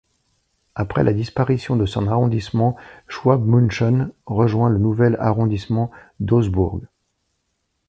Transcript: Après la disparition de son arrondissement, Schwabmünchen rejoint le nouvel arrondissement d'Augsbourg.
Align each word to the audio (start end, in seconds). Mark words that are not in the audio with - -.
Après 0.73 1.03
la 1.03 1.13
disparition 1.13 1.75
de 1.75 1.85
son 1.85 2.07
arrondissement, 2.07 2.75
Schwabmünchen 3.07 4.11
rejoint 4.25 4.69
le 4.71 4.79
nouvel 4.79 5.15
arrondissement 5.19 5.91
d'Augsbourg. 6.19 6.81